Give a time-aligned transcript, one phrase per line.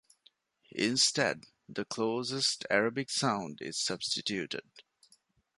[0.73, 4.63] Instead, the closest Arabic sound is substituted.